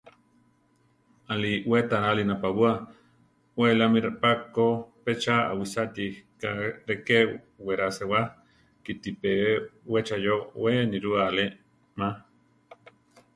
Aʼlí 1.31 1.51
we 1.69 1.79
taráli 1.89 2.23
napabúa; 2.27 2.73
we 3.59 3.67
la 3.79 3.85
mí 3.93 3.99
reʼpá 4.07 4.29
ko 4.55 4.65
pe 5.03 5.11
cha 5.23 5.35
aʼwisáati 5.51 6.05
ká 6.41 6.49
reké 6.89 7.17
wera 7.65 7.87
sewá, 7.97 8.19
kite 8.83 9.09
pe 9.21 9.31
weʼchayó 9.91 10.35
we 10.61 10.71
nirúe 10.91 11.17
elá 11.29 11.45
má. 11.97 12.07